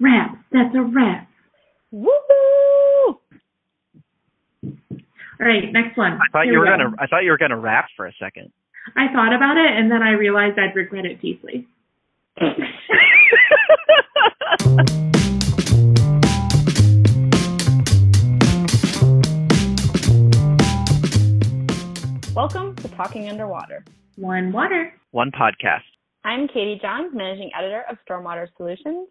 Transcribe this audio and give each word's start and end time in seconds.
Rap. 0.00 0.36
That's 0.52 0.74
a 0.74 0.82
rap. 0.82 1.28
Woohoo! 1.92 3.16
All 5.40 5.46
right, 5.46 5.72
next 5.72 5.96
one. 5.96 6.12
I 6.14 6.26
thought 6.32 6.44
Here 6.44 6.52
you 6.54 6.60
we 6.60 6.66
were 6.68 6.76
go. 6.76 6.76
gonna. 6.84 6.96
I 6.98 7.06
thought 7.06 7.24
you 7.24 7.30
were 7.30 7.38
gonna 7.38 7.58
rap 7.58 7.86
for 7.96 8.06
a 8.06 8.12
second. 8.20 8.52
I 8.96 9.12
thought 9.12 9.32
about 9.34 9.56
it 9.56 9.70
and 9.76 9.90
then 9.90 10.02
I 10.02 10.12
realized 10.12 10.58
I'd 10.58 10.74
regret 10.74 11.04
it 11.04 11.20
deeply. 11.20 11.66
Welcome 22.34 22.76
to 22.76 22.88
Talking 22.96 23.28
Underwater. 23.28 23.84
One 24.16 24.52
water. 24.52 24.92
One 25.10 25.30
podcast. 25.30 25.82
I'm 26.24 26.48
Katie 26.48 26.78
Johns, 26.80 27.12
Managing 27.14 27.50
Editor 27.56 27.84
of 27.90 27.96
Stormwater 28.08 28.46
Solutions. 28.56 29.08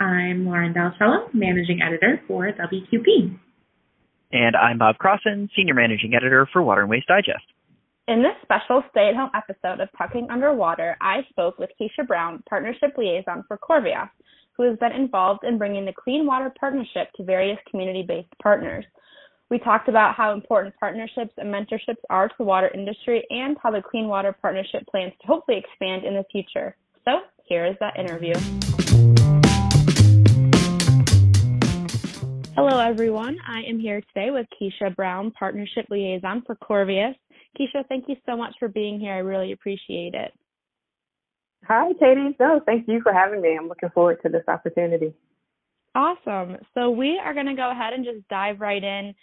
I'm 0.00 0.46
Lauren 0.46 0.72
Del 0.72 0.94
Ciello, 0.98 1.32
Managing 1.34 1.82
Editor 1.82 2.22
for 2.26 2.50
WQP. 2.50 3.38
And 4.32 4.56
I'm 4.56 4.78
Bob 4.78 4.96
Crossen, 4.96 5.50
Senior 5.54 5.74
Managing 5.74 6.14
Editor 6.14 6.48
for 6.50 6.62
Water 6.62 6.80
and 6.80 6.90
Waste 6.90 7.06
Digest. 7.06 7.44
In 8.08 8.22
this 8.22 8.32
special 8.42 8.82
stay-at-home 8.90 9.28
episode 9.34 9.78
of 9.80 9.90
Talking 9.98 10.26
Underwater, 10.30 10.96
I 11.02 11.18
spoke 11.28 11.58
with 11.58 11.68
Keisha 11.78 12.06
Brown, 12.06 12.42
Partnership 12.48 12.94
Liaison 12.96 13.44
for 13.46 13.58
Corvias, 13.58 14.08
who 14.56 14.62
has 14.62 14.78
been 14.78 14.92
involved 14.92 15.44
in 15.44 15.58
bringing 15.58 15.84
the 15.84 15.92
Clean 15.92 16.24
Water 16.24 16.50
Partnership 16.58 17.12
to 17.16 17.22
various 17.22 17.58
community-based 17.70 18.32
partners. 18.42 18.86
We 19.50 19.58
talked 19.58 19.90
about 19.90 20.14
how 20.14 20.32
important 20.32 20.74
partnerships 20.80 21.34
and 21.36 21.52
mentorships 21.52 22.00
are 22.08 22.28
to 22.28 22.34
the 22.38 22.44
water 22.44 22.70
industry 22.72 23.22
and 23.28 23.54
how 23.62 23.70
the 23.70 23.82
Clean 23.82 24.08
Water 24.08 24.34
Partnership 24.40 24.86
plans 24.90 25.12
to 25.20 25.26
hopefully 25.26 25.58
expand 25.58 26.04
in 26.04 26.14
the 26.14 26.24
future. 26.32 26.74
So, 27.04 27.20
here 27.44 27.66
is 27.66 27.76
that 27.80 27.98
interview. 27.98 28.32
Hello, 32.62 32.78
everyone. 32.78 33.38
I 33.48 33.62
am 33.62 33.80
here 33.80 34.02
today 34.12 34.30
with 34.30 34.46
Keisha 34.60 34.94
Brown, 34.94 35.30
Partnership 35.30 35.86
Liaison 35.88 36.42
for 36.46 36.56
Corvias. 36.56 37.14
Keisha, 37.58 37.88
thank 37.88 38.04
you 38.06 38.16
so 38.26 38.36
much 38.36 38.54
for 38.58 38.68
being 38.68 39.00
here. 39.00 39.14
I 39.14 39.20
really 39.20 39.52
appreciate 39.52 40.12
it. 40.12 40.30
Hi, 41.64 41.88
Katie. 41.98 42.36
No, 42.38 42.60
thank 42.66 42.86
you 42.86 43.00
for 43.02 43.14
having 43.14 43.40
me. 43.40 43.56
I'm 43.58 43.66
looking 43.66 43.88
forward 43.94 44.18
to 44.24 44.28
this 44.28 44.42
opportunity. 44.46 45.14
Awesome. 45.94 46.58
So 46.74 46.90
we 46.90 47.18
are 47.24 47.32
going 47.32 47.46
to 47.46 47.54
go 47.54 47.70
ahead 47.70 47.94
and 47.94 48.04
just 48.04 48.28
dive 48.28 48.60
right 48.60 48.84
in. 48.84 49.14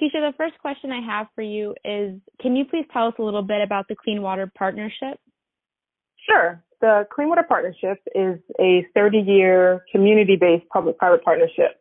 Keisha, 0.00 0.30
the 0.30 0.32
first 0.36 0.56
question 0.60 0.92
I 0.92 1.00
have 1.04 1.26
for 1.34 1.42
you 1.42 1.74
is 1.84 2.20
can 2.40 2.54
you 2.54 2.64
please 2.64 2.86
tell 2.92 3.08
us 3.08 3.14
a 3.18 3.22
little 3.24 3.42
bit 3.42 3.60
about 3.60 3.88
the 3.88 3.96
Clean 3.96 4.22
Water 4.22 4.48
Partnership? 4.56 5.18
Sure. 6.30 6.62
The 6.80 7.08
Clean 7.12 7.28
Water 7.28 7.44
Partnership 7.48 7.98
is 8.14 8.38
a 8.60 8.86
30 8.94 9.18
year 9.18 9.84
community 9.90 10.36
based 10.40 10.68
public 10.68 10.96
private 10.96 11.24
partnership. 11.24 11.80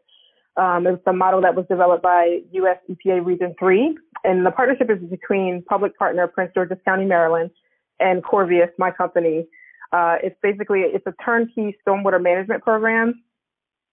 Um, 0.55 0.85
it's 0.85 1.01
a 1.07 1.13
model 1.13 1.41
that 1.41 1.55
was 1.55 1.65
developed 1.67 2.03
by 2.03 2.39
US 2.51 2.77
EPA 2.89 3.25
Region 3.25 3.55
3, 3.57 3.97
and 4.23 4.45
the 4.45 4.51
partnership 4.51 4.89
is 4.89 4.99
between 5.09 5.63
public 5.67 5.97
partner 5.97 6.27
Prince 6.27 6.51
George's 6.53 6.77
County, 6.85 7.05
Maryland, 7.05 7.49
and 7.99 8.23
Corvias, 8.23 8.69
my 8.77 8.91
company. 8.91 9.47
Uh, 9.91 10.17
it's 10.21 10.35
basically 10.41 10.81
it's 10.81 11.05
a 11.07 11.13
turnkey 11.23 11.75
stormwater 11.85 12.21
management 12.21 12.63
program 12.63 13.23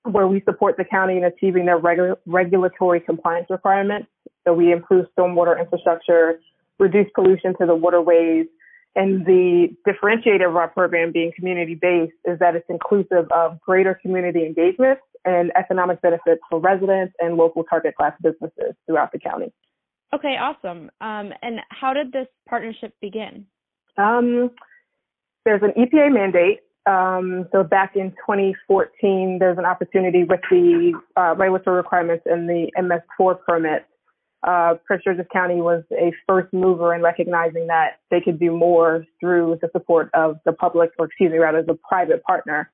where 0.04 0.26
we 0.26 0.42
support 0.44 0.76
the 0.76 0.84
county 0.84 1.16
in 1.16 1.24
achieving 1.24 1.66
their 1.66 1.78
regu- 1.78 2.16
regulatory 2.26 3.00
compliance 3.00 3.46
requirements. 3.50 4.08
So 4.46 4.54
we 4.54 4.72
improve 4.72 5.06
stormwater 5.16 5.58
infrastructure, 5.58 6.40
reduce 6.78 7.06
pollution 7.14 7.54
to 7.58 7.66
the 7.66 7.74
waterways, 7.74 8.46
and 8.96 9.24
the 9.24 9.68
differentiator 9.86 10.48
of 10.48 10.56
our 10.56 10.68
program 10.68 11.12
being 11.12 11.32
community 11.36 11.74
based 11.74 12.14
is 12.24 12.38
that 12.38 12.56
it's 12.56 12.66
inclusive 12.68 13.30
of 13.30 13.60
greater 13.60 13.94
community 13.94 14.44
engagement 14.44 14.98
and 15.24 15.52
economic 15.56 16.00
benefits 16.02 16.40
for 16.48 16.60
residents 16.60 17.14
and 17.20 17.36
local 17.36 17.64
target 17.64 17.94
class 17.96 18.12
businesses 18.22 18.74
throughout 18.86 19.12
the 19.12 19.18
county. 19.18 19.52
Okay, 20.14 20.36
awesome. 20.40 20.90
Um, 21.00 21.32
and 21.42 21.60
how 21.70 21.92
did 21.92 22.12
this 22.12 22.26
partnership 22.48 22.94
begin? 23.00 23.46
Um, 23.96 24.50
there's 25.44 25.62
an 25.62 25.72
EPA 25.76 26.12
mandate. 26.12 26.60
Um, 26.86 27.46
so 27.52 27.62
back 27.62 27.94
in 27.94 28.10
2014, 28.10 29.38
there's 29.38 29.58
an 29.58 29.64
opportunity 29.64 30.24
with 30.24 30.40
the 30.50 30.98
uh, 31.16 31.34
regulatory 31.36 31.76
requirements 31.76 32.24
and 32.26 32.48
the 32.48 32.70
MS4 32.78 33.36
permit. 33.46 33.86
Uh, 34.42 34.74
Prince 34.86 35.04
George's 35.04 35.26
County 35.32 35.56
was 35.56 35.84
a 35.92 36.12
first 36.26 36.52
mover 36.52 36.94
in 36.94 37.02
recognizing 37.02 37.66
that 37.66 38.00
they 38.10 38.20
could 38.20 38.40
do 38.40 38.56
more 38.56 39.04
through 39.20 39.58
the 39.60 39.68
support 39.72 40.08
of 40.14 40.38
the 40.46 40.52
public, 40.52 40.90
or 40.98 41.06
excuse 41.06 41.30
me, 41.30 41.38
rather 41.38 41.62
the 41.62 41.78
private 41.88 42.22
partner. 42.24 42.70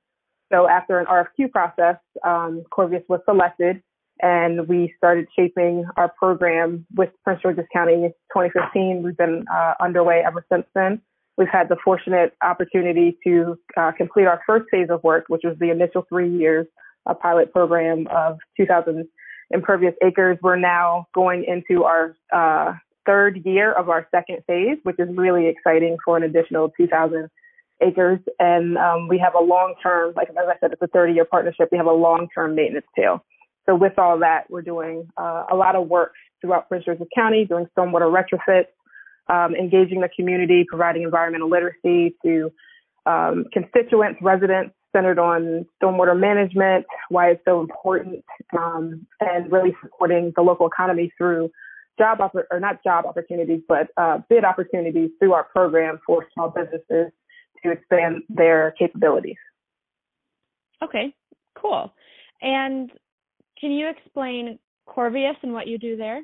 So 0.51 0.67
after 0.67 0.99
an 0.99 1.05
RFQ 1.07 1.51
process, 1.51 1.97
um, 2.23 2.63
Corvias 2.71 3.03
was 3.09 3.19
selected 3.25 3.81
and 4.21 4.67
we 4.67 4.93
started 4.97 5.27
shaping 5.35 5.85
our 5.95 6.09
program 6.09 6.85
with 6.95 7.09
Prince 7.23 7.41
George's 7.41 7.65
County 7.71 7.93
in 7.93 8.13
2015. 8.33 9.03
We've 9.03 9.17
been 9.17 9.45
uh, 9.53 9.73
underway 9.79 10.23
ever 10.25 10.45
since 10.51 10.65
then. 10.73 11.01
We've 11.37 11.47
had 11.47 11.69
the 11.69 11.77
fortunate 11.83 12.33
opportunity 12.41 13.17
to 13.25 13.59
uh, 13.75 13.91
complete 13.91 14.25
our 14.25 14.41
first 14.47 14.65
phase 14.71 14.87
of 14.89 15.03
work, 15.03 15.25
which 15.27 15.41
was 15.43 15.55
the 15.59 15.69
initial 15.69 16.03
three 16.09 16.35
years, 16.35 16.65
a 17.05 17.13
pilot 17.13 17.53
program 17.53 18.07
of 18.07 18.39
2,000 18.57 19.07
impervious 19.51 19.93
acres. 20.03 20.39
We're 20.41 20.55
now 20.55 21.05
going 21.13 21.45
into 21.45 21.83
our 21.83 22.15
uh, 22.33 22.73
third 23.05 23.45
year 23.45 23.71
of 23.71 23.89
our 23.89 24.07
second 24.09 24.39
phase, 24.47 24.77
which 24.83 24.97
is 24.97 25.07
really 25.15 25.47
exciting 25.47 25.97
for 26.03 26.17
an 26.17 26.23
additional 26.23 26.69
2,000 26.75 27.29
acres. 27.81 28.19
And 28.39 28.77
um, 28.77 29.07
we 29.07 29.17
have 29.19 29.35
a 29.35 29.43
long-term, 29.43 30.13
like 30.15 30.29
as 30.29 30.35
I 30.37 30.57
said, 30.59 30.71
it's 30.73 30.81
a 30.81 30.87
30-year 30.87 31.25
partnership. 31.25 31.69
We 31.71 31.77
have 31.77 31.87
a 31.87 31.91
long-term 31.91 32.55
maintenance 32.55 32.85
tail. 32.95 33.23
So 33.65 33.75
with 33.75 33.97
all 33.99 34.19
that, 34.19 34.45
we're 34.49 34.61
doing 34.61 35.07
uh, 35.17 35.45
a 35.51 35.55
lot 35.55 35.75
of 35.75 35.87
work 35.87 36.13
throughout 36.41 36.69
Prince 36.69 36.85
George's 36.85 37.07
County, 37.13 37.45
doing 37.45 37.67
stormwater 37.77 38.11
retrofits, 38.11 38.67
um, 39.29 39.55
engaging 39.55 40.01
the 40.01 40.09
community, 40.15 40.65
providing 40.67 41.03
environmental 41.03 41.49
literacy 41.49 42.15
to 42.23 42.51
um, 43.05 43.45
constituents, 43.51 44.19
residents, 44.21 44.73
centered 44.95 45.19
on 45.19 45.65
stormwater 45.81 46.17
management, 46.17 46.85
why 47.09 47.31
it's 47.31 47.41
so 47.45 47.59
important, 47.59 48.23
um, 48.57 49.05
and 49.19 49.51
really 49.51 49.75
supporting 49.83 50.31
the 50.35 50.41
local 50.41 50.65
economy 50.67 51.11
through 51.17 51.51
job 51.99 52.19
oppor- 52.19 52.45
or 52.51 52.59
not 52.59 52.81
job 52.83 53.05
opportunities, 53.05 53.61
but 53.67 53.87
uh, 53.97 54.19
bid 54.29 54.45
opportunities 54.45 55.09
through 55.19 55.33
our 55.33 55.43
program 55.43 55.99
for 56.05 56.25
small 56.33 56.49
businesses 56.49 57.11
to 57.63 57.71
expand 57.71 58.23
their 58.29 58.73
capabilities. 58.77 59.37
Okay, 60.83 61.13
cool. 61.59 61.93
And 62.41 62.91
can 63.59 63.71
you 63.71 63.89
explain 63.89 64.59
Corvias 64.87 65.35
and 65.41 65.53
what 65.53 65.67
you 65.67 65.77
do 65.77 65.97
there? 65.97 66.21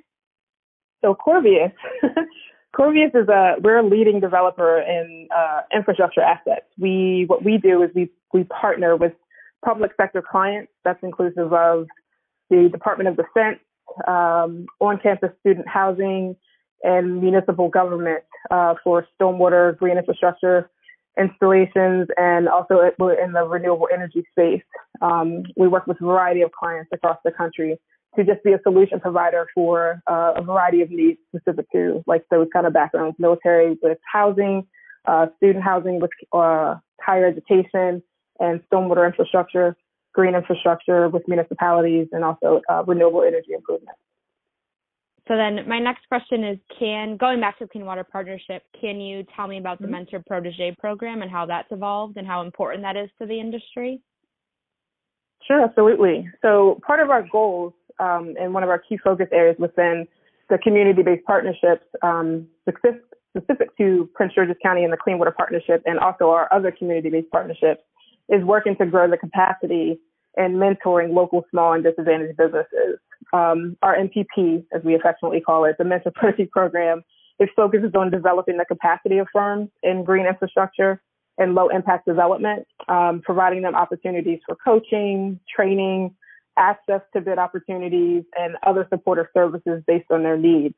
So 1.01 1.15
Corvias, 1.15 1.73
Corvias 2.75 3.15
is 3.15 3.27
a 3.27 3.55
we're 3.61 3.79
a 3.79 3.87
leading 3.87 4.19
developer 4.19 4.79
in 4.79 5.27
uh, 5.35 5.61
infrastructure 5.75 6.21
assets. 6.21 6.65
We 6.79 7.25
what 7.27 7.43
we 7.43 7.57
do 7.57 7.83
is 7.83 7.89
we 7.93 8.09
we 8.33 8.45
partner 8.45 8.95
with 8.95 9.13
public 9.65 9.91
sector 9.99 10.21
clients. 10.21 10.71
That's 10.83 10.99
inclusive 11.03 11.53
of 11.53 11.87
the 12.49 12.69
Department 12.71 13.09
of 13.09 13.17
Defense, 13.17 13.59
um, 14.07 14.65
on-campus 14.79 15.31
student 15.39 15.67
housing, 15.67 16.35
and 16.83 17.21
municipal 17.21 17.69
government 17.69 18.23
uh, 18.51 18.75
for 18.83 19.07
stormwater, 19.19 19.77
green 19.77 19.97
infrastructure 19.97 20.69
installations, 21.19 22.07
and 22.17 22.47
also 22.47 22.79
in 22.79 23.31
the 23.33 23.43
renewable 23.43 23.87
energy 23.93 24.23
space. 24.31 24.63
Um, 25.01 25.43
we 25.55 25.67
work 25.67 25.87
with 25.87 26.01
a 26.01 26.05
variety 26.05 26.41
of 26.41 26.51
clients 26.51 26.89
across 26.93 27.17
the 27.23 27.31
country 27.31 27.79
to 28.15 28.23
just 28.23 28.43
be 28.43 28.53
a 28.53 28.59
solution 28.63 28.99
provider 28.99 29.47
for 29.53 30.01
uh, 30.07 30.33
a 30.35 30.43
variety 30.43 30.81
of 30.81 30.89
needs 30.89 31.19
specific 31.29 31.69
to 31.71 32.03
like 32.07 32.23
those 32.29 32.47
kind 32.53 32.67
of 32.67 32.73
backgrounds, 32.73 33.15
military 33.19 33.77
with 33.81 33.97
housing, 34.11 34.67
uh, 35.05 35.27
student 35.37 35.63
housing 35.63 35.99
with 35.99 36.11
uh, 36.31 36.75
higher 37.01 37.25
education, 37.25 38.01
and 38.39 38.61
stormwater 38.71 39.05
infrastructure, 39.05 39.75
green 40.13 40.35
infrastructure 40.35 41.09
with 41.09 41.27
municipalities, 41.27 42.07
and 42.11 42.23
also 42.23 42.61
uh, 42.69 42.83
renewable 42.85 43.23
energy 43.23 43.53
improvement. 43.53 43.97
So 45.27 45.37
then 45.37 45.67
my 45.67 45.79
next 45.79 46.07
question 46.09 46.43
is 46.43 46.57
can 46.77 47.15
going 47.15 47.39
back 47.39 47.57
to 47.59 47.65
the 47.65 47.69
Clean 47.69 47.85
Water 47.85 48.03
Partnership, 48.03 48.63
can 48.79 48.99
you 48.99 49.25
tell 49.35 49.47
me 49.47 49.57
about 49.57 49.79
the 49.79 49.85
Mm-hmm. 49.85 49.93
Mentor 49.93 50.23
Protege 50.27 50.75
program 50.79 51.21
and 51.21 51.31
how 51.31 51.45
that's 51.45 51.71
evolved 51.71 52.17
and 52.17 52.27
how 52.27 52.41
important 52.41 52.83
that 52.83 52.97
is 52.97 53.09
to 53.19 53.25
the 53.25 53.39
industry? 53.39 54.01
Sure, 55.47 55.63
absolutely. 55.63 56.27
So 56.41 56.79
part 56.85 56.99
of 56.99 57.09
our 57.09 57.25
goals 57.31 57.73
um, 57.99 58.35
and 58.39 58.53
one 58.53 58.63
of 58.63 58.69
our 58.69 58.79
key 58.79 58.97
focus 58.97 59.27
areas 59.31 59.55
within 59.59 60.07
the 60.49 60.57
community-based 60.57 61.25
partnerships, 61.25 61.85
um, 62.01 62.47
specific, 62.67 63.01
specific 63.35 63.77
to 63.77 64.09
Prince 64.13 64.33
George's 64.35 64.55
County 64.61 64.83
and 64.83 64.91
the 64.91 64.97
Clean 64.97 65.17
Water 65.17 65.33
Partnership, 65.35 65.81
and 65.85 65.99
also 65.99 66.29
our 66.29 66.47
other 66.53 66.71
community-based 66.71 67.29
partnerships, 67.31 67.81
is 68.29 68.43
working 68.43 68.75
to 68.77 68.85
grow 68.85 69.09
the 69.09 69.17
capacity 69.17 69.99
and 70.37 70.55
mentoring 70.55 71.13
local 71.13 71.45
small 71.49 71.73
and 71.73 71.83
disadvantaged 71.83 72.37
businesses. 72.37 72.99
Um, 73.33 73.75
our 73.81 73.97
MPP, 73.97 74.65
as 74.73 74.83
we 74.83 74.95
affectionately 74.95 75.41
call 75.41 75.65
it, 75.65 75.75
the 75.77 75.83
Mentor 75.83 76.11
Protege 76.15 76.45
program, 76.51 77.03
it 77.39 77.49
focuses 77.55 77.91
on 77.95 78.11
developing 78.11 78.57
the 78.57 78.65
capacity 78.65 79.17
of 79.17 79.27
firms 79.33 79.69
in 79.81 80.03
green 80.03 80.25
infrastructure 80.25 81.01
and 81.39 81.55
low 81.55 81.69
impact 81.69 82.05
development, 82.05 82.67
um, 82.87 83.21
providing 83.23 83.63
them 83.63 83.75
opportunities 83.75 84.39
for 84.45 84.55
coaching, 84.63 85.39
training, 85.53 86.15
access 86.57 87.01
to 87.13 87.21
bid 87.21 87.39
opportunities, 87.39 88.23
and 88.37 88.55
other 88.63 88.85
supportive 88.89 89.25
services 89.33 89.81
based 89.87 90.05
on 90.11 90.21
their 90.21 90.37
needs. 90.37 90.75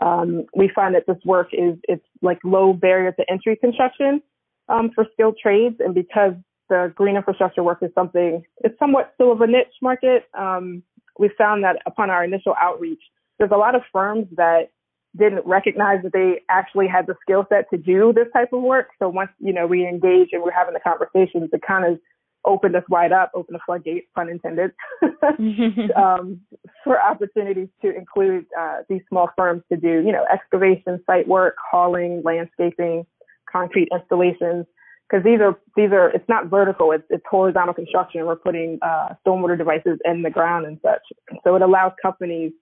Um, 0.00 0.44
we 0.54 0.70
find 0.72 0.94
that 0.94 1.06
this 1.08 1.16
work 1.24 1.48
is 1.52 1.76
it's 1.88 2.04
like 2.22 2.38
low 2.44 2.72
barrier 2.72 3.10
to 3.10 3.24
entry 3.28 3.56
construction 3.56 4.22
um, 4.68 4.92
for 4.94 5.04
skilled 5.12 5.36
trades, 5.42 5.76
and 5.80 5.92
because 5.92 6.34
the 6.68 6.92
green 6.94 7.16
infrastructure 7.16 7.64
work 7.64 7.78
is 7.82 7.90
something 7.94 8.44
it's 8.58 8.78
somewhat 8.78 9.10
still 9.14 9.32
of 9.32 9.40
a 9.40 9.46
niche 9.46 9.66
market. 9.82 10.24
Um, 10.38 10.84
we 11.18 11.30
found 11.36 11.64
that 11.64 11.76
upon 11.86 12.10
our 12.10 12.24
initial 12.24 12.54
outreach, 12.60 13.02
there's 13.38 13.50
a 13.52 13.56
lot 13.56 13.74
of 13.74 13.82
firms 13.92 14.26
that 14.36 14.70
didn't 15.16 15.46
recognize 15.46 16.02
that 16.02 16.12
they 16.12 16.42
actually 16.48 16.86
had 16.86 17.06
the 17.06 17.14
skill 17.22 17.46
set 17.48 17.68
to 17.70 17.78
do 17.78 18.12
this 18.14 18.26
type 18.32 18.52
of 18.52 18.62
work. 18.62 18.88
So 18.98 19.08
once, 19.08 19.30
you 19.38 19.52
know, 19.52 19.66
we 19.66 19.86
engaged 19.86 20.32
and 20.32 20.42
we're 20.42 20.52
having 20.52 20.74
the 20.74 20.80
conversations, 20.80 21.50
it 21.52 21.62
kind 21.66 21.84
of 21.84 21.98
opened 22.44 22.76
us 22.76 22.84
wide 22.88 23.12
up, 23.12 23.30
opened 23.34 23.56
the 23.56 23.60
floodgates, 23.64 24.06
pun 24.14 24.28
intended, 24.28 24.72
um, 25.96 26.40
for 26.84 27.02
opportunities 27.02 27.68
to 27.82 27.94
include 27.94 28.46
uh, 28.58 28.78
these 28.88 29.02
small 29.08 29.30
firms 29.36 29.62
to 29.70 29.76
do, 29.76 30.02
you 30.04 30.12
know, 30.12 30.24
excavation, 30.32 31.02
site 31.06 31.26
work, 31.26 31.56
hauling, 31.70 32.22
landscaping, 32.24 33.04
concrete 33.50 33.88
installations. 33.92 34.66
Because 35.08 35.24
these 35.24 35.40
are 35.40 35.58
these 35.74 35.90
are 35.90 36.10
it's 36.10 36.28
not 36.28 36.46
vertical, 36.46 36.92
it's 36.92 37.04
it's 37.08 37.24
horizontal 37.30 37.74
construction. 37.74 38.26
We're 38.26 38.36
putting 38.36 38.78
uh, 38.82 39.14
stormwater 39.26 39.56
devices 39.56 39.98
in 40.04 40.22
the 40.22 40.30
ground 40.30 40.66
and 40.66 40.78
such. 40.82 41.00
So 41.44 41.56
it 41.56 41.62
allows 41.62 41.92
companies 42.02 42.52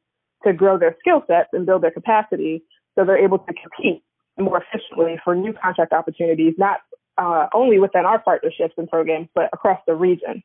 to 0.44 0.52
grow 0.52 0.78
their 0.78 0.94
skill 1.00 1.24
sets 1.26 1.48
and 1.52 1.66
build 1.66 1.82
their 1.82 1.90
capacity 1.90 2.62
so 2.96 3.04
they're 3.04 3.22
able 3.22 3.38
to 3.38 3.52
compete 3.52 4.02
more 4.38 4.62
efficiently 4.62 5.16
for 5.24 5.34
new 5.34 5.52
contract 5.52 5.92
opportunities, 5.92 6.54
not 6.58 6.78
uh, 7.18 7.46
only 7.54 7.78
within 7.78 8.04
our 8.04 8.18
partnerships 8.18 8.74
and 8.76 8.88
programs, 8.88 9.28
but 9.34 9.48
across 9.52 9.80
the 9.86 9.94
region. 9.94 10.42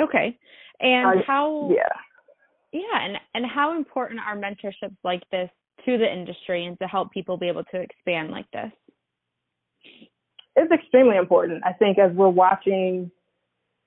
Okay. 0.00 0.38
And 0.80 1.20
uh, 1.20 1.22
how 1.26 1.70
yeah. 1.72 1.88
Yeah, 2.72 3.04
and 3.04 3.16
and 3.34 3.46
how 3.46 3.76
important 3.76 4.20
are 4.20 4.36
mentorships 4.36 4.96
like 5.02 5.22
this 5.30 5.50
to 5.84 5.98
the 5.98 6.10
industry 6.10 6.66
and 6.66 6.78
to 6.78 6.86
help 6.86 7.10
people 7.10 7.36
be 7.36 7.48
able 7.48 7.64
to 7.64 7.80
expand 7.80 8.30
like 8.30 8.50
this? 8.52 8.70
It's 10.56 10.72
extremely 10.72 11.16
important. 11.16 11.62
I 11.64 11.72
think 11.72 11.98
as 11.98 12.12
we're 12.12 12.28
watching 12.28 13.10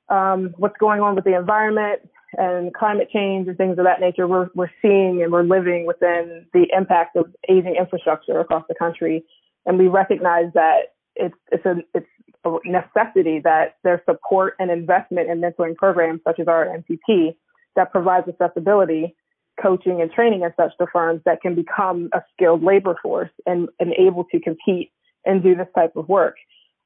um, 0.09 0.53
what's 0.57 0.77
going 0.79 1.01
on 1.01 1.15
with 1.15 1.25
the 1.25 1.37
environment, 1.37 2.01
and 2.37 2.73
climate 2.73 3.09
change 3.11 3.47
and 3.47 3.57
things 3.57 3.77
of 3.77 3.85
that 3.85 3.99
nature, 3.99 4.27
we're, 4.27 4.49
we're 4.55 4.71
seeing 4.81 5.21
and 5.23 5.31
we're 5.31 5.43
living 5.43 5.85
within 5.85 6.45
the 6.53 6.65
impact 6.75 7.15
of 7.15 7.25
aging 7.49 7.75
infrastructure 7.75 8.39
across 8.39 8.63
the 8.67 8.75
country. 8.75 9.23
And 9.65 9.77
we 9.77 9.87
recognize 9.87 10.51
that 10.53 10.93
it's, 11.15 11.35
it's 11.51 11.65
a, 11.65 11.75
it's 11.93 12.07
a 12.45 12.57
necessity 12.65 13.39
that 13.43 13.77
there's 13.83 14.01
support 14.05 14.55
and 14.59 14.71
investment 14.71 15.29
in 15.29 15.41
mentoring 15.41 15.75
programs 15.75 16.21
such 16.25 16.39
as 16.39 16.47
our 16.47 16.65
MPP 16.65 17.35
that 17.75 17.91
provides 17.91 18.27
accessibility, 18.27 19.15
coaching 19.61 20.01
and 20.01 20.11
training 20.11 20.43
and 20.43 20.53
such 20.57 20.75
to 20.79 20.87
firms 20.91 21.21
that 21.25 21.41
can 21.41 21.55
become 21.55 22.09
a 22.13 22.21
skilled 22.33 22.63
labor 22.63 22.95
force 23.01 23.29
and, 23.45 23.69
and 23.79 23.93
able 23.97 24.23
to 24.25 24.39
compete 24.39 24.91
and 25.25 25.43
do 25.43 25.55
this 25.55 25.67
type 25.75 25.95
of 25.95 26.09
work. 26.09 26.35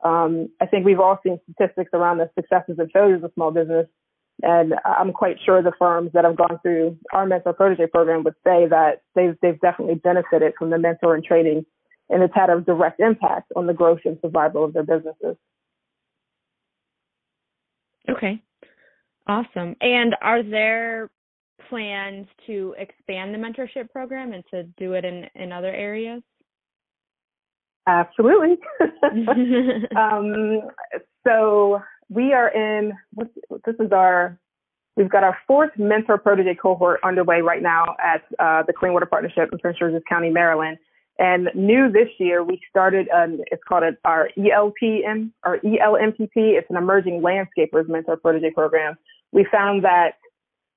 Um, 0.04 0.50
I 0.62 0.68
think 0.68 0.86
we've 0.86 1.00
all 1.00 1.20
seen 1.24 1.40
statistics 1.50 1.90
around 1.94 2.20
the 2.20 2.30
successes 2.36 2.76
and 2.78 2.92
failures 2.92 3.24
of 3.24 3.32
small 3.34 3.52
business 3.52 3.88
and 4.42 4.76
I'm 4.86 5.14
quite 5.14 5.38
sure 5.44 5.64
the 5.64 5.72
firms 5.80 6.12
that 6.14 6.24
have 6.24 6.36
gone 6.36 6.60
through 6.62 6.98
our 7.12 7.26
mentor 7.26 7.54
protege 7.54 7.88
program 7.88 8.24
would 8.24 8.36
say 8.44 8.68
that 8.68 9.02
they've, 9.16 9.36
they've 9.42 9.60
definitely 9.60 9.96
benefited 9.96 10.54
from 10.60 10.70
the 10.70 10.78
mentor 10.78 11.16
and 11.16 11.24
training 11.24 11.66
and 12.10 12.24
it's 12.24 12.36
had 12.36 12.50
a 12.50 12.62
direct 12.62 13.00
impact 13.00 13.52
on 13.56 13.66
the 13.66 13.74
growth 13.74 14.00
and 14.06 14.18
survival 14.22 14.64
of 14.64 14.74
their 14.74 14.84
businesses. 14.84 15.36
Okay. 18.10 18.42
Awesome. 19.28 19.76
And 19.82 20.16
are 20.22 20.44
there 20.44 21.10
plans 21.68 22.28
to 22.46 22.76
expand 22.78 23.34
the 23.34 23.38
mentorship 23.38 23.90
program 23.90 24.32
and 24.32 24.44
to 24.52 24.64
do 24.78 24.94
it 24.94 25.04
in, 25.04 25.26
in 25.36 25.52
other 25.52 25.74
areas? 25.74 26.22
Absolutely. 27.88 28.58
um, 29.96 30.62
so 31.26 31.82
we 32.10 32.34
are 32.34 32.50
in, 32.50 32.94
this 33.16 33.76
is 33.80 33.92
our, 33.92 34.38
we've 34.96 35.10
got 35.10 35.24
our 35.24 35.38
fourth 35.48 35.72
mentor 35.78 36.18
protege 36.18 36.56
cohort 36.56 37.00
underway 37.04 37.42
right 37.42 37.62
now 37.62 37.96
at 38.04 38.24
uh, 38.40 38.64
the 38.68 38.74
Clean 38.74 38.94
Water 38.94 39.06
Partnership 39.06 39.50
in 39.52 39.60
Prince 39.60 39.80
George's 39.80 40.04
County, 40.08 40.30
Maryland. 40.30 40.78
And 41.20 41.50
new 41.56 41.92
this 41.92 42.10
year, 42.20 42.44
we 42.44 42.60
started, 42.70 43.08
um, 43.10 43.40
it's 43.52 43.64
called 43.68 43.84
a, 43.84 43.98
our 44.06 44.30
ELPM 44.38 45.32
or 45.44 45.58
ELMPP. 45.60 46.30
It's 46.36 46.70
an 46.70 46.78
emerging 46.78 47.22
landscapers 47.22 47.90
mentor 47.90 48.18
protege 48.18 48.52
program. 48.52 48.96
We 49.32 49.48
found 49.52 49.84
that 49.84 50.12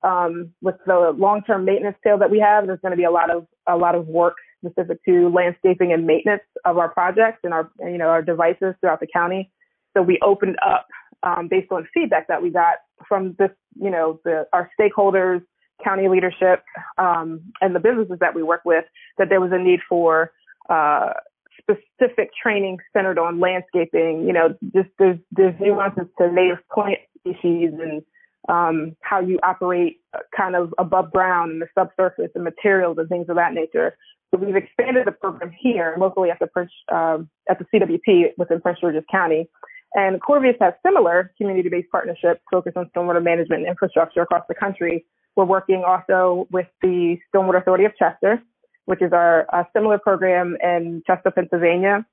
um, 0.03 0.51
with 0.61 0.75
the 0.87 1.13
long-term 1.15 1.65
maintenance 1.65 1.97
tail 2.03 2.17
that 2.17 2.31
we 2.31 2.39
have, 2.39 2.65
there's 2.65 2.79
going 2.79 2.91
to 2.91 2.97
be 2.97 3.03
a 3.03 3.11
lot 3.11 3.29
of 3.29 3.45
a 3.67 3.77
lot 3.77 3.93
of 3.93 4.07
work 4.07 4.35
specific 4.63 5.03
to 5.05 5.29
landscaping 5.29 5.91
and 5.91 6.05
maintenance 6.05 6.43
of 6.65 6.77
our 6.77 6.89
projects 6.89 7.39
and 7.43 7.53
our 7.53 7.69
you 7.79 7.97
know 7.97 8.07
our 8.07 8.21
devices 8.21 8.75
throughout 8.79 8.99
the 8.99 9.07
county. 9.11 9.51
So 9.95 10.01
we 10.01 10.19
opened 10.21 10.57
up 10.65 10.87
um, 11.23 11.47
based 11.49 11.71
on 11.71 11.87
feedback 11.93 12.27
that 12.27 12.41
we 12.41 12.49
got 12.49 12.75
from 13.07 13.35
this, 13.37 13.51
you 13.79 13.89
know, 13.89 14.19
the, 14.23 14.47
our 14.53 14.69
stakeholders, 14.79 15.41
county 15.83 16.07
leadership, 16.07 16.63
um, 16.97 17.41
and 17.61 17.75
the 17.75 17.79
businesses 17.79 18.17
that 18.19 18.35
we 18.35 18.43
work 18.43 18.61
with, 18.65 18.85
that 19.17 19.29
there 19.29 19.41
was 19.41 19.51
a 19.51 19.57
need 19.57 19.79
for 19.87 20.31
uh, 20.69 21.13
specific 21.59 22.29
training 22.41 22.77
centered 22.93 23.19
on 23.19 23.39
landscaping. 23.39 24.25
You 24.25 24.33
know, 24.33 24.55
just 24.73 24.89
there's 24.99 25.19
there's 25.31 25.55
nuances 25.59 26.05
to 26.19 26.31
native 26.31 26.59
plant 26.73 26.99
species 27.19 27.71
and 27.79 28.01
um, 28.49 28.95
how 29.01 29.19
you 29.19 29.39
operate 29.43 30.01
kind 30.35 30.55
of 30.55 30.73
above 30.77 31.11
ground 31.11 31.51
and 31.51 31.61
the 31.61 31.67
subsurface 31.77 32.31
and 32.35 32.43
materials 32.43 32.97
and 32.97 33.07
things 33.09 33.27
of 33.29 33.35
that 33.35 33.53
nature. 33.53 33.95
So 34.33 34.39
we've 34.39 34.55
expanded 34.55 35.05
the 35.05 35.11
program 35.11 35.51
here 35.59 35.95
locally 35.99 36.31
at 36.31 36.39
the 36.39 36.47
Prince, 36.47 36.71
um, 36.91 37.29
at 37.49 37.59
the 37.59 37.65
CWP 37.65 38.31
within 38.37 38.61
Prince 38.61 38.79
George's 38.79 39.03
County 39.11 39.49
and 39.93 40.21
Corvias 40.21 40.55
has 40.61 40.73
similar 40.85 41.33
community-based 41.37 41.89
partnerships 41.91 42.41
focused 42.49 42.77
on 42.77 42.89
stormwater 42.95 43.23
management 43.23 43.61
and 43.61 43.69
infrastructure 43.69 44.21
across 44.21 44.43
the 44.47 44.55
country. 44.55 45.05
We're 45.35 45.45
working 45.45 45.83
also 45.85 46.47
with 46.51 46.67
the 46.81 47.17
Stormwater 47.33 47.61
Authority 47.61 47.85
of 47.85 47.95
Chester, 47.97 48.41
which 48.85 49.01
is 49.01 49.11
our 49.11 49.45
similar 49.73 49.97
program 49.97 50.57
in 50.63 51.03
Chester, 51.05 51.31
Pennsylvania. 51.31 52.05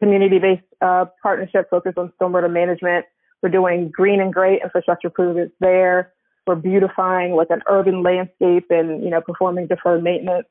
Community-based 0.00 0.62
uh, 0.80 1.06
partnership 1.22 1.68
focused 1.70 1.98
on 1.98 2.12
stormwater 2.20 2.52
management. 2.52 3.04
We're 3.42 3.50
doing 3.50 3.90
green 3.90 4.20
and 4.20 4.32
gray 4.32 4.60
infrastructure 4.62 5.08
improvements 5.08 5.54
there. 5.60 6.12
We're 6.46 6.56
beautifying 6.56 7.34
like 7.34 7.48
an 7.50 7.62
urban 7.68 8.02
landscape 8.02 8.66
and, 8.70 9.02
you 9.02 9.10
know, 9.10 9.20
performing 9.20 9.66
deferred 9.66 10.02
maintenance 10.02 10.46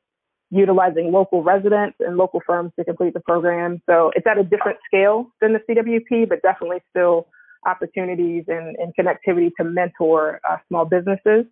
utilizing 0.50 1.12
local 1.12 1.42
residents 1.42 1.96
and 2.00 2.16
local 2.16 2.40
firms 2.46 2.72
to 2.78 2.84
complete 2.84 3.14
the 3.14 3.20
program. 3.20 3.82
So 3.88 4.10
it's 4.16 4.26
at 4.26 4.38
a 4.38 4.44
different 4.44 4.78
scale 4.86 5.30
than 5.40 5.52
the 5.52 5.60
CWP, 5.68 6.28
but 6.28 6.40
definitely 6.42 6.78
still 6.90 7.28
opportunities 7.66 8.44
and, 8.48 8.76
and 8.76 8.92
connectivity 8.98 9.50
to 9.58 9.64
mentor 9.64 10.40
uh, 10.48 10.56
small 10.68 10.84
businesses. 10.84 11.44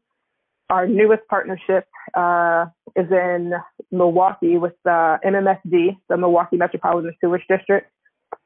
Our 0.71 0.87
newest 0.87 1.23
partnership 1.29 1.87
uh, 2.15 2.67
is 2.97 3.07
in 3.11 3.53
Milwaukee 3.93 4.57
with 4.57 4.75
uh, 4.85 5.19
MMSD, 5.25 5.97
the 6.09 6.17
Milwaukee 6.17 6.57
Metropolitan 6.57 7.15
Sewage 7.21 7.45
District. 7.49 7.89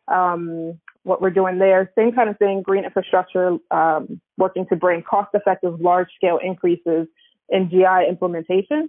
Um, 0.08 0.80
what 1.02 1.22
we're 1.22 1.30
doing 1.30 1.58
there, 1.58 1.90
same 1.96 2.12
kind 2.12 2.28
of 2.28 2.38
thing, 2.38 2.62
green 2.62 2.84
infrastructure, 2.84 3.56
um, 3.70 4.20
working 4.36 4.66
to 4.68 4.76
bring 4.76 5.02
cost-effective, 5.02 5.80
large-scale 5.80 6.38
increases 6.42 7.06
in 7.48 7.70
GI 7.70 8.08
implementation 8.08 8.88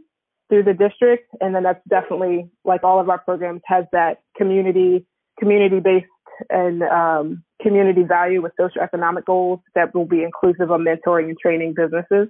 through 0.50 0.64
the 0.64 0.74
district. 0.74 1.30
And 1.40 1.56
then 1.56 1.64
that's 1.64 1.82
definitely 1.88 2.50
like 2.66 2.84
all 2.84 3.00
of 3.00 3.10
our 3.10 3.20
programs 3.20 3.62
has 3.66 3.86
that 3.94 4.22
community, 4.38 5.06
community 5.40 5.80
based 5.80 6.08
and 6.50 6.84
um, 6.84 7.44
community 7.62 8.04
value 8.04 8.42
with 8.42 8.52
socioeconomic 8.60 9.26
goals 9.26 9.60
that 9.76 9.94
will 9.94 10.06
be 10.06 10.24
inclusive 10.24 10.70
of 10.72 10.82
mentoring 10.82 11.30
and 11.30 11.38
training 11.40 11.74
businesses. 11.76 12.28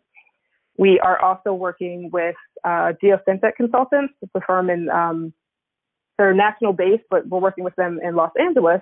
We 0.78 1.00
are 1.00 1.20
also 1.20 1.54
working 1.54 2.10
with 2.12 2.36
uh, 2.64 2.94
Geosyntec 3.04 3.56
Consultants. 3.58 4.14
It's 4.22 4.32
a 4.36 4.42
firm 4.42 4.70
in, 4.70 4.90
um, 4.90 5.34
they're 6.18 6.34
national 6.34 6.74
based, 6.74 7.04
but 7.10 7.28
we're 7.28 7.40
working 7.40 7.64
with 7.64 7.76
them 7.76 8.00
in 8.04 8.16
Los 8.16 8.32
Angeles 8.40 8.82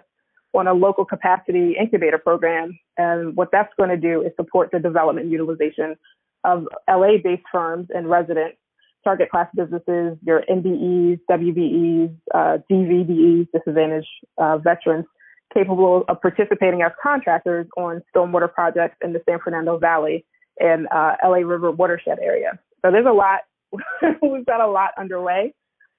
on 0.54 0.68
a 0.68 0.74
local 0.74 1.06
capacity 1.06 1.76
incubator 1.80 2.18
program. 2.18 2.78
And 2.98 3.36
what 3.36 3.50
that's 3.52 3.74
going 3.78 3.90
to 3.90 3.98
do 3.98 4.22
is 4.22 4.32
support 4.36 4.70
the 4.72 4.80
development 4.80 5.26
and 5.26 5.32
utilization 5.32 5.96
of 6.44 6.68
LA 6.90 7.18
based 7.24 7.44
firms 7.52 7.88
and 7.94 8.10
residents 8.10 8.58
target 9.04 9.30
class 9.30 9.48
businesses, 9.56 10.18
your 10.26 10.44
MBEs, 10.50 11.20
WBEs, 11.30 12.16
uh, 12.34 12.58
DVBEs, 12.70 13.48
disadvantaged 13.54 14.08
uh, 14.38 14.58
veterans, 14.58 15.06
capable 15.54 16.04
of 16.08 16.22
participating 16.22 16.82
as 16.82 16.92
contractors 17.02 17.68
on 17.78 18.02
stormwater 18.14 18.52
projects 18.52 18.98
in 19.04 19.14
the 19.14 19.22
San 19.28 19.40
Fernando 19.44 19.78
Valley 19.78 20.26
and 20.60 20.88
uh, 20.92 21.16
LA 21.24 21.38
River 21.38 21.72
watershed 21.72 22.20
area. 22.22 22.60
So 22.84 22.92
there's 22.92 23.06
a 23.06 23.14
lot. 23.14 23.40
we've 24.22 24.46
got 24.46 24.62
a 24.62 24.68
lot 24.68 24.92
underway. 24.98 25.54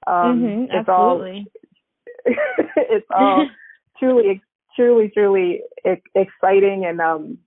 Um, 0.07 0.15
mm-hmm, 0.15 0.63
it's 0.65 0.89
absolutely. 0.89 1.47
all 2.27 2.35
it's 2.77 3.07
all 3.11 3.49
truly, 4.01 4.43
truly, 4.75 5.11
truly 5.15 5.61
exciting, 6.15 6.87
and 6.87 7.01
um, 7.01 7.39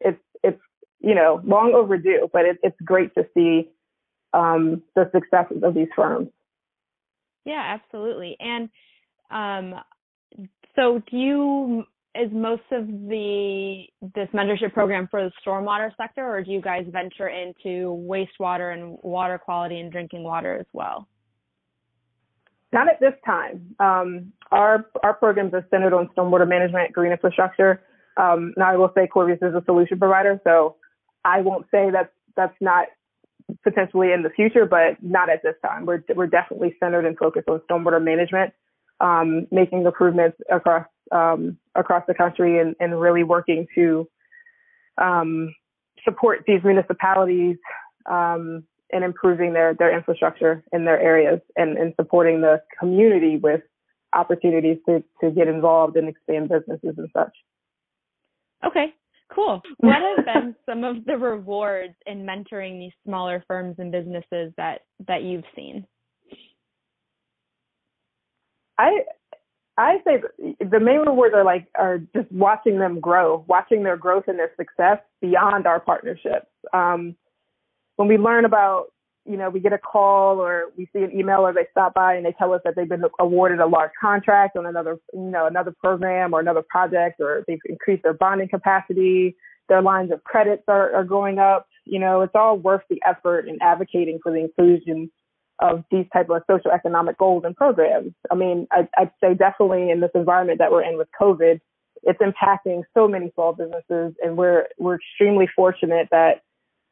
it's 0.00 0.20
it's 0.42 0.60
you 1.00 1.14
know 1.14 1.40
long 1.44 1.72
overdue, 1.74 2.28
but 2.32 2.44
it, 2.44 2.58
it's 2.62 2.76
great 2.84 3.14
to 3.14 3.26
see 3.34 3.70
um, 4.34 4.82
the 4.94 5.10
successes 5.14 5.62
of 5.62 5.74
these 5.74 5.88
firms. 5.96 6.28
Yeah, 7.44 7.78
absolutely. 7.80 8.36
And 8.38 8.68
um, 9.30 9.80
so, 10.76 11.02
do 11.10 11.16
you 11.16 11.84
is 12.14 12.30
most 12.32 12.62
of 12.72 12.86
the 12.86 13.84
this 14.14 14.28
mentorship 14.34 14.72
program 14.72 15.06
for 15.10 15.22
the 15.24 15.30
stormwater 15.46 15.90
sector, 15.96 16.28
or 16.28 16.42
do 16.42 16.50
you 16.50 16.60
guys 16.60 16.84
venture 16.90 17.28
into 17.28 17.88
wastewater 18.08 18.72
and 18.72 18.98
water 19.02 19.38
quality 19.38 19.78
and 19.78 19.92
drinking 19.92 20.24
water 20.24 20.56
as 20.58 20.66
well? 20.72 21.06
Not 22.72 22.88
at 22.88 23.00
this 23.00 23.14
time. 23.26 23.74
Um, 23.80 24.32
our 24.52 24.86
our 25.02 25.14
programs 25.14 25.54
are 25.54 25.66
centered 25.70 25.92
on 25.92 26.08
stormwater 26.16 26.48
management, 26.48 26.92
green 26.92 27.12
infrastructure. 27.12 27.82
Um, 28.16 28.54
now, 28.56 28.70
I 28.70 28.76
will 28.76 28.92
say 28.94 29.08
Corvias 29.12 29.42
is 29.42 29.54
a 29.54 29.62
solution 29.64 29.98
provider, 29.98 30.40
so 30.44 30.76
I 31.24 31.40
won't 31.40 31.66
say 31.70 31.90
that 31.90 32.12
that's 32.36 32.56
not 32.60 32.86
potentially 33.64 34.12
in 34.12 34.22
the 34.22 34.30
future, 34.30 34.66
but 34.66 35.02
not 35.02 35.28
at 35.28 35.42
this 35.42 35.54
time. 35.64 35.84
We're 35.84 36.02
we're 36.14 36.28
definitely 36.28 36.76
centered 36.80 37.06
and 37.06 37.16
focused 37.18 37.48
on 37.48 37.60
stormwater 37.68 38.02
management, 38.02 38.52
um, 39.00 39.46
making 39.50 39.84
improvements 39.84 40.38
across 40.50 40.86
um, 41.10 41.58
across 41.74 42.04
the 42.06 42.14
country, 42.14 42.60
and, 42.60 42.76
and 42.78 43.00
really 43.00 43.24
working 43.24 43.66
to 43.74 44.08
um, 44.98 45.52
support 46.04 46.44
these 46.46 46.60
municipalities 46.62 47.56
um, 48.08 48.64
in 48.92 49.02
improving 49.02 49.52
their 49.52 49.74
their 49.74 49.94
infrastructure 49.94 50.64
in 50.72 50.84
their 50.84 51.00
areas, 51.00 51.40
and, 51.56 51.76
and 51.78 51.94
supporting 52.00 52.40
the 52.40 52.62
community 52.78 53.36
with 53.36 53.62
opportunities 54.14 54.78
to 54.88 55.02
to 55.22 55.30
get 55.30 55.48
involved 55.48 55.96
and 55.96 56.08
expand 56.08 56.48
businesses 56.48 56.94
and 56.96 57.08
such. 57.14 57.32
Okay, 58.64 58.92
Cool. 59.34 59.62
What 59.78 59.96
have 60.16 60.24
been 60.24 60.56
some 60.68 60.84
of 60.84 61.04
the 61.04 61.16
rewards 61.16 61.94
in 62.06 62.26
mentoring 62.26 62.78
these 62.78 62.92
smaller 63.06 63.44
firms 63.46 63.76
and 63.78 63.92
businesses 63.92 64.52
that 64.56 64.80
that 65.06 65.22
you've 65.22 65.44
seen? 65.54 65.86
I 68.78 69.00
I 69.76 69.98
say 70.04 70.22
the 70.60 70.80
main 70.80 71.00
rewards 71.00 71.34
are 71.34 71.44
like 71.44 71.68
are 71.76 71.98
just 72.14 72.30
watching 72.32 72.78
them 72.78 72.98
grow, 72.98 73.44
watching 73.46 73.82
their 73.82 73.96
growth 73.96 74.24
and 74.26 74.38
their 74.38 74.52
success 74.56 74.98
beyond 75.20 75.66
our 75.66 75.80
partnerships. 75.80 76.46
Um, 76.72 77.14
when 78.00 78.08
we 78.08 78.16
learn 78.16 78.46
about 78.46 78.86
you 79.26 79.36
know, 79.36 79.50
we 79.50 79.60
get 79.60 79.74
a 79.74 79.78
call 79.78 80.38
or 80.40 80.72
we 80.78 80.88
see 80.94 81.02
an 81.02 81.12
email 81.14 81.40
or 81.40 81.52
they 81.52 81.66
stop 81.70 81.92
by 81.92 82.14
and 82.14 82.24
they 82.24 82.32
tell 82.32 82.54
us 82.54 82.62
that 82.64 82.74
they've 82.74 82.88
been 82.88 83.04
awarded 83.20 83.60
a 83.60 83.66
large 83.66 83.90
contract 84.00 84.56
on 84.56 84.64
another, 84.64 84.98
you 85.12 85.20
know, 85.20 85.46
another 85.46 85.74
program 85.78 86.32
or 86.32 86.40
another 86.40 86.64
project 86.66 87.20
or 87.20 87.44
they've 87.46 87.60
increased 87.66 88.02
their 88.02 88.14
bonding 88.14 88.48
capacity, 88.48 89.36
their 89.68 89.82
lines 89.82 90.10
of 90.10 90.24
credits 90.24 90.62
are, 90.66 90.94
are 90.94 91.04
going 91.04 91.38
up. 91.38 91.68
You 91.84 91.98
know, 91.98 92.22
it's 92.22 92.32
all 92.34 92.56
worth 92.56 92.80
the 92.88 93.00
effort 93.06 93.46
in 93.46 93.58
advocating 93.60 94.18
for 94.22 94.32
the 94.32 94.38
inclusion 94.38 95.10
of 95.58 95.84
these 95.90 96.06
type 96.14 96.30
of 96.30 96.40
social 96.50 96.70
economic 96.70 97.18
goals 97.18 97.42
and 97.44 97.54
programs. 97.54 98.14
I 98.30 98.34
mean, 98.34 98.66
I, 98.72 98.88
I'd 98.96 99.12
say 99.22 99.34
definitely 99.34 99.90
in 99.90 100.00
this 100.00 100.10
environment 100.14 100.58
that 100.60 100.72
we're 100.72 100.82
in 100.82 100.96
with 100.96 101.08
COVID, 101.20 101.60
it's 102.04 102.20
impacting 102.20 102.84
so 102.94 103.06
many 103.06 103.30
small 103.34 103.52
businesses 103.52 104.14
and 104.24 104.38
we're, 104.38 104.64
we're 104.78 104.94
extremely 104.94 105.46
fortunate 105.54 106.08
that 106.10 106.40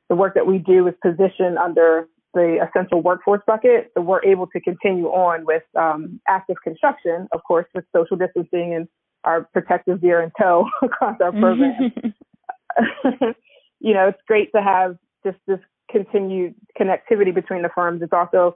the 0.09 0.15
work 0.15 0.35
that 0.35 0.47
we 0.47 0.59
do 0.59 0.87
is 0.88 0.95
positioned 1.03 1.59
under 1.59 2.09
the 2.35 2.59
essential 2.67 3.03
workforce 3.03 3.43
bucket, 3.47 3.91
so 3.95 4.00
we're 4.00 4.25
able 4.25 4.47
to 4.49 4.61
continue 4.61 5.07
on 5.07 5.45
with 5.45 5.62
um, 5.77 6.21
active 6.29 6.57
construction, 6.62 7.27
of 7.33 7.43
course, 7.43 7.67
with 7.75 7.85
social 7.95 8.17
distancing 8.17 8.75
and 8.75 8.88
our 9.25 9.49
protective 9.53 10.00
gear 10.00 10.23
in 10.23 10.31
tow 10.38 10.67
across 10.83 11.17
our 11.23 11.33
program. 11.33 11.93
you 13.81 13.95
know, 13.95 14.09
it's 14.09 14.21
great 14.27 14.53
to 14.53 14.62
have 14.62 14.97
just 15.25 15.38
this 15.47 15.59
continued 15.91 16.55
connectivity 16.79 17.35
between 17.35 17.62
the 17.62 17.71
firms. 17.75 18.03
It's 18.03 18.12
also, 18.12 18.55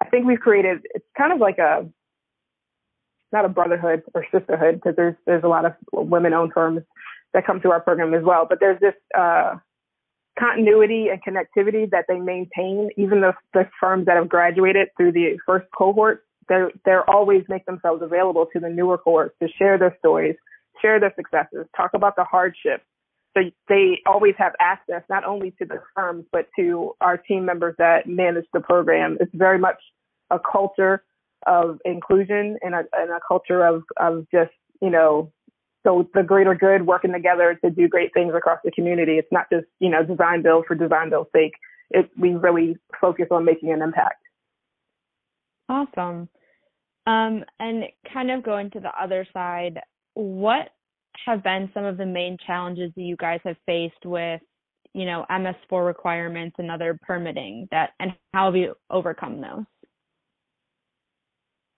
I 0.00 0.08
think 0.08 0.26
we've 0.26 0.40
created, 0.40 0.86
it's 0.94 1.06
kind 1.16 1.32
of 1.32 1.40
like 1.40 1.58
a, 1.58 1.86
not 3.32 3.44
a 3.44 3.48
brotherhood 3.48 4.02
or 4.14 4.24
sisterhood 4.30 4.76
because 4.76 4.94
there's 4.96 5.16
there's 5.26 5.42
a 5.42 5.48
lot 5.48 5.64
of 5.64 5.72
women-owned 5.92 6.52
firms 6.54 6.82
that 7.32 7.44
come 7.44 7.60
through 7.60 7.72
our 7.72 7.80
program 7.80 8.14
as 8.14 8.22
well. 8.22 8.46
But 8.48 8.60
there's 8.60 8.78
this 8.80 8.94
uh, 9.18 9.56
continuity 10.38 11.08
and 11.08 11.22
connectivity 11.22 11.90
that 11.90 12.06
they 12.08 12.18
maintain, 12.18 12.90
even 12.96 13.20
the, 13.20 13.32
the 13.52 13.68
firms 13.80 14.06
that 14.06 14.16
have 14.16 14.28
graduated 14.28 14.88
through 14.96 15.12
the 15.12 15.38
first 15.46 15.66
cohort, 15.76 16.24
they're, 16.48 16.70
they're 16.84 17.08
always 17.08 17.44
make 17.48 17.64
themselves 17.66 18.02
available 18.02 18.46
to 18.52 18.60
the 18.60 18.68
newer 18.68 18.98
cohorts 18.98 19.34
to 19.42 19.48
share 19.58 19.78
their 19.78 19.96
stories, 19.98 20.36
share 20.82 21.00
their 21.00 21.14
successes, 21.16 21.66
talk 21.76 21.90
about 21.94 22.16
the 22.16 22.24
hardships. 22.24 22.84
So 23.36 23.42
they 23.68 24.00
always 24.06 24.34
have 24.38 24.52
access 24.60 25.02
not 25.08 25.24
only 25.24 25.52
to 25.58 25.64
the 25.64 25.80
firms, 25.94 26.24
but 26.30 26.48
to 26.56 26.94
our 27.00 27.16
team 27.16 27.44
members 27.44 27.74
that 27.78 28.06
manage 28.06 28.44
the 28.52 28.60
program. 28.60 29.18
It's 29.20 29.34
very 29.34 29.58
much 29.58 29.80
a 30.30 30.38
culture 30.38 31.02
of 31.46 31.78
inclusion 31.84 32.58
and 32.62 32.74
a, 32.74 32.84
and 32.92 33.10
a 33.10 33.20
culture 33.26 33.66
of, 33.66 33.82
of 33.96 34.26
just, 34.32 34.52
you 34.80 34.90
know, 34.90 35.32
so 35.84 36.08
the 36.14 36.22
greater 36.22 36.54
good 36.54 36.86
working 36.86 37.12
together 37.12 37.58
to 37.62 37.70
do 37.70 37.88
great 37.88 38.12
things 38.14 38.32
across 38.34 38.58
the 38.64 38.70
community. 38.70 39.18
It's 39.18 39.28
not 39.30 39.46
just, 39.52 39.66
you 39.80 39.90
know, 39.90 40.02
design 40.02 40.42
build 40.42 40.64
for 40.66 40.74
design 40.74 41.10
build's 41.10 41.30
sake. 41.34 41.52
It, 41.90 42.10
we 42.18 42.34
really 42.34 42.76
focus 43.00 43.26
on 43.30 43.44
making 43.44 43.70
an 43.70 43.82
impact. 43.82 44.22
Awesome. 45.68 46.28
Um, 47.06 47.44
and 47.60 47.84
kind 48.12 48.30
of 48.30 48.42
going 48.42 48.70
to 48.70 48.80
the 48.80 48.90
other 49.00 49.26
side, 49.32 49.78
what 50.14 50.70
have 51.26 51.42
been 51.42 51.70
some 51.74 51.84
of 51.84 51.98
the 51.98 52.06
main 52.06 52.38
challenges 52.46 52.90
that 52.96 53.02
you 53.02 53.16
guys 53.16 53.40
have 53.44 53.56
faced 53.66 54.04
with, 54.04 54.40
you 54.94 55.04
know, 55.04 55.26
MS4 55.30 55.84
requirements 55.84 56.56
and 56.58 56.70
other 56.70 56.98
permitting 57.02 57.68
that, 57.70 57.90
and 58.00 58.12
how 58.32 58.46
have 58.46 58.56
you 58.56 58.74
overcome 58.90 59.40
those? 59.40 59.64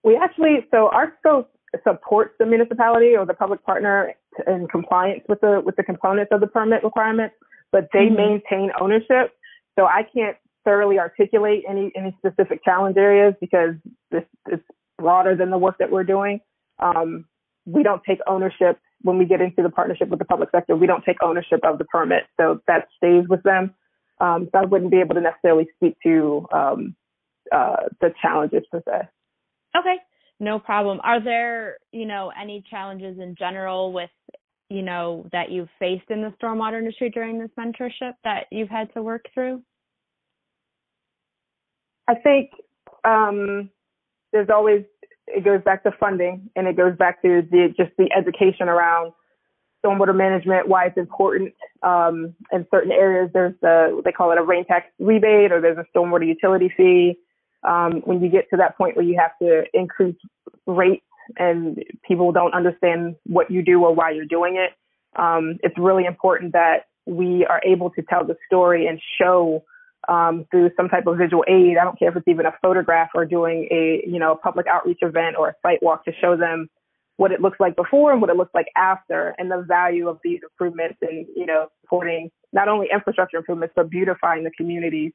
We 0.05 0.17
actually, 0.17 0.67
so 0.71 0.89
our 0.93 1.15
scope 1.19 1.51
supports 1.87 2.35
the 2.39 2.47
municipality 2.47 3.17
or 3.17 3.27
the 3.27 3.35
public 3.35 3.65
partner 3.65 4.15
in 4.47 4.67
compliance 4.69 5.23
with 5.29 5.41
the 5.41 5.61
with 5.65 5.77
the 5.77 5.83
components 5.83 6.31
of 6.33 6.41
the 6.41 6.47
permit 6.47 6.85
requirements, 6.85 7.35
but 7.73 7.89
they 7.93 8.07
mm-hmm. 8.07 8.17
maintain 8.17 8.71
ownership. 8.81 9.33
So 9.79 9.87
I 9.87 10.03
can't 10.15 10.37
thoroughly 10.65 10.99
articulate 10.99 11.65
any 11.69 11.93
any 11.97 12.17
specific 12.19 12.65
challenge 12.65 12.97
areas 12.97 13.35
because 13.41 13.75
this 14.11 14.25
is 14.51 14.61
broader 14.99 15.37
than 15.37 15.51
the 15.51 15.59
work 15.59 15.79
that 15.79 15.91
we're 15.91 16.05
doing. 16.05 16.41
Um, 16.79 17.27
we 17.65 17.83
don't 17.83 18.03
take 18.05 18.19
ownership 18.27 18.79
when 19.03 19.19
we 19.19 19.25
get 19.25 19.41
into 19.41 19.63
the 19.63 19.71
partnership 19.71 20.09
with 20.09 20.19
the 20.19 20.25
public 20.25 20.51
sector. 20.51 20.77
We 20.77 20.87
don't 20.87 21.05
take 21.05 21.23
ownership 21.23 21.61
of 21.65 21.79
the 21.79 21.85
permit, 21.85 22.25
so 22.39 22.61
that 22.67 22.89
stays 22.97 23.25
with 23.29 23.43
them. 23.43 23.75
Um, 24.19 24.49
so 24.53 24.61
I 24.61 24.65
wouldn't 24.65 24.91
be 24.91 25.01
able 25.01 25.15
to 25.15 25.21
necessarily 25.21 25.69
speak 25.77 25.97
to 26.05 26.47
um, 26.53 26.97
uh, 27.53 27.89
the 28.01 28.15
challenges 28.21 28.63
per 28.71 28.83
se. 28.87 29.09
Okay. 29.77 29.97
No 30.39 30.59
problem. 30.59 31.01
Are 31.03 31.23
there, 31.23 31.79
you 31.93 32.07
know, 32.07 32.31
any 32.41 32.63
challenges 32.71 33.19
in 33.19 33.35
general 33.39 33.93
with, 33.93 34.11
you 34.69 34.83
know, 34.83 35.27
that 35.33 35.51
you've 35.51 35.69
faced 35.79 36.11
in 36.11 36.21
the 36.21 36.33
stormwater 36.43 36.79
industry 36.79 37.11
during 37.11 37.39
this 37.39 37.51
mentorship 37.59 38.13
that 38.25 38.45
you've 38.51 38.69
had 38.69 38.93
to 38.95 39.03
work 39.03 39.25
through? 39.33 39.63
I 42.09 42.15
think 42.15 42.51
um, 43.05 43.71
there's 44.33 44.51
always 44.51 44.85
it 45.29 45.45
goes 45.45 45.61
back 45.65 45.83
to 45.83 45.91
funding 45.99 46.51
and 46.55 46.69
it 46.69 46.77
goes 46.77 46.97
back 46.97 47.21
to 47.23 47.43
the 47.51 47.75
just 47.77 47.91
the 47.99 48.09
education 48.17 48.69
around 48.69 49.13
stormwater 49.85 50.17
management, 50.17 50.69
why 50.69 50.87
it's 50.87 50.97
important. 50.97 51.53
Um, 51.83 52.35
in 52.53 52.67
certain 52.71 52.93
areas, 52.93 53.31
there's 53.33 53.55
the 53.61 54.03
they 54.05 54.13
call 54.13 54.31
it 54.33 54.39
a 54.39 54.43
rain 54.43 54.65
tax 54.67 54.87
rebate 54.99 55.51
or 55.51 55.61
there's 55.61 55.79
a 55.79 55.99
stormwater 55.99 56.27
utility 56.27 56.73
fee 56.77 57.19
um, 57.63 58.03
when 58.05 58.23
you 58.23 58.29
get 58.29 58.49
to 58.51 58.57
that 58.59 58.77
point 58.77 58.97
where 58.97 59.05
you 59.05 59.19
have 59.19 59.33
to 59.41 59.65
increase 59.75 60.17
rates 60.67 61.05
and 61.39 61.83
people 62.07 62.33
don't 62.33 62.55
understand 62.55 63.17
what 63.25 63.51
you 63.51 63.63
do 63.63 63.83
or 63.85 63.95
why 63.95 64.11
you're 64.11 64.25
doing 64.27 64.57
it, 64.57 64.73
um, 65.21 65.59
it's 65.63 65.77
really 65.79 66.05
important 66.05 66.53
that 66.53 66.87
we 67.07 67.47
are 67.47 67.61
able 67.65 67.91
to 67.91 68.03
tell 68.03 68.25
the 68.25 68.37
story 68.47 68.87
and 68.87 69.01
show 69.19 69.65
um, 70.09 70.47
through 70.51 70.71
some 70.77 70.89
type 70.89 71.07
of 71.07 71.19
visual 71.19 71.45
aid. 71.49 71.77
I 71.79 71.85
don't 71.85 71.99
care 71.99 72.11
if 72.11 72.17
it's 72.17 72.29
even 72.29 72.47
a 72.47 72.55
photograph 72.63 73.11
or 73.15 73.25
doing 73.25 73.69
a 73.71 74.03
you 74.07 74.19
know 74.19 74.33
a 74.33 74.37
public 74.37 74.67
outreach 74.67 74.99
event 75.03 75.37
or 75.39 75.49
a 75.49 75.55
site 75.63 75.83
walk 75.83 76.05
to 76.05 76.13
show 76.21 76.37
them 76.37 76.69
what 77.17 77.33
it 77.33 77.41
looks 77.41 77.59
like 77.59 77.77
before 77.77 78.13
and 78.13 78.21
what 78.21 78.31
it 78.31 78.37
looks 78.37 78.55
like 78.55 78.67
after, 78.77 79.35
and 79.39 79.51
the 79.51 79.65
value 79.67 80.09
of 80.09 80.19
these 80.23 80.41
improvements 80.43 80.99
and 81.03 81.27
you 81.35 81.47
know 81.47 81.69
supporting 81.83 82.31
not 82.53 82.69
only 82.69 82.89
infrastructure 82.93 83.39
improvements 83.39 83.73
but 83.77 83.91
beautifying 83.91 84.45
the 84.45 84.51
communities. 84.57 85.13